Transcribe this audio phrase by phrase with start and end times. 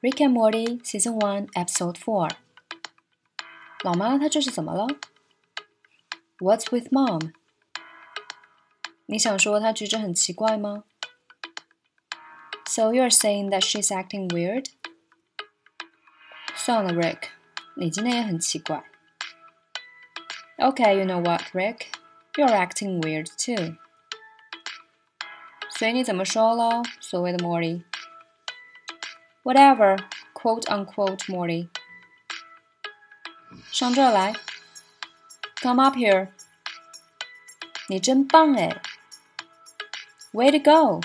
[0.00, 2.30] Rick and Morty Season One Episode Four。
[3.82, 4.86] 老妈，她这是怎么了？
[6.38, 7.32] What's with mom？
[9.06, 10.84] 你想说她举止很奇怪吗？
[12.66, 14.66] So you're saying that she's acting weird？
[16.54, 17.28] 算了，Rick，
[17.76, 18.84] 你今天也很奇怪。
[20.58, 21.86] Okay, you know what, Rick?
[22.34, 23.76] You're acting weird too.
[25.70, 27.84] 随你怎么说喽，所谓的 Morty。
[29.42, 29.98] Whatever,
[30.34, 31.68] quote unquote Morty.
[33.70, 34.34] 上这儿来，
[35.62, 36.28] Come up here.
[37.88, 38.82] 你真棒哎！
[40.32, 41.00] Way to go！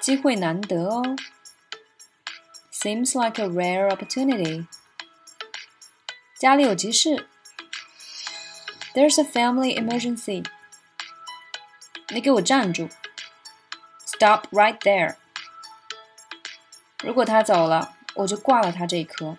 [0.00, 1.16] 机会难得哦。
[2.72, 4.66] Seems like a rare opportunity.
[6.38, 7.28] 家里有急事。
[8.92, 10.44] There's a family emergency.
[12.08, 12.90] 你给我站住！
[14.04, 15.16] Stop right there.
[17.02, 19.36] 如果他走了，我就挂了他这一科。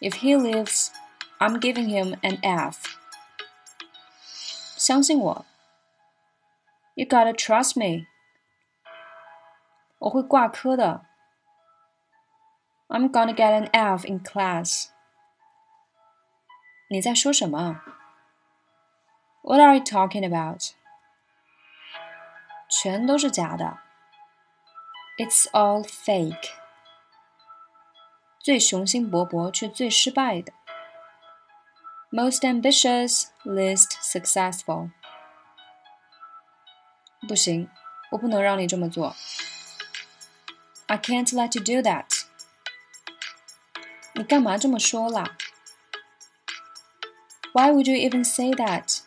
[0.00, 0.90] If he leaves,
[1.38, 2.84] I'm giving him an F.
[4.76, 5.46] 相信我，
[6.94, 8.06] You gotta trust me.
[9.98, 11.06] 我会挂科的。
[12.88, 14.88] I'm gonna get an F in class.
[16.88, 17.82] 你在说什么？
[19.42, 20.72] What are you talking about?
[22.68, 23.78] 全都是假的。
[25.18, 26.50] it's all fake.
[28.38, 30.52] 最雄心勃勃却最失败的。
[32.10, 34.90] Most ambitious, least successful.
[37.28, 37.68] 不行，
[38.10, 39.14] 我不能让你这么做。
[40.86, 42.24] I can't let you do that.
[44.14, 45.36] 你干嘛这么说啦？
[47.52, 49.02] Why would you even say that?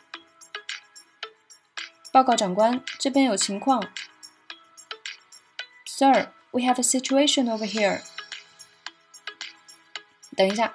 [2.12, 3.84] 报告长官，这边有情况。
[5.98, 8.02] Sir, we have a situation over here.
[10.36, 10.74] 等一下，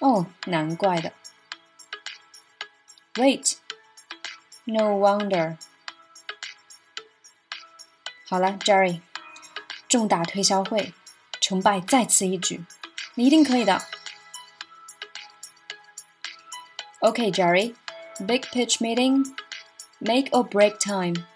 [0.00, 1.12] 哦，难怪的。
[3.14, 3.56] Wait,
[4.64, 5.58] no wonder.
[8.26, 9.00] 好了，Jerry，
[9.88, 10.94] 重大推销会，
[11.40, 12.64] 成败在此一举，
[13.14, 13.82] 你一定可以的。
[17.00, 17.74] Okay, Jerry,
[18.20, 19.34] big pitch meeting,
[19.98, 21.26] make or break time.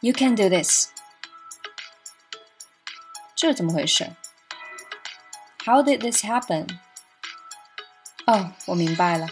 [0.00, 0.88] You can do this.
[3.36, 4.14] 这怎么回事？
[5.64, 6.78] How did this happen？
[8.26, 9.28] 哦，我明白了。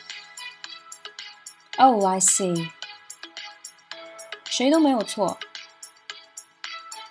[1.78, 2.70] Oh, I see。
[4.46, 5.38] 谁都没有错。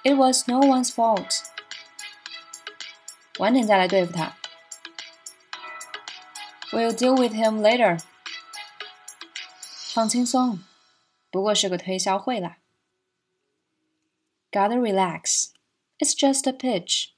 [0.04, 1.42] It was no one's fault。
[3.40, 4.36] 晚点再来对付他。
[6.72, 8.02] We'll deal with him later。
[9.94, 10.64] 放轻松，
[11.32, 12.58] 不过是个推销会啦。
[14.52, 15.52] Gotta relax。
[16.01, 17.14] It's just a pitch.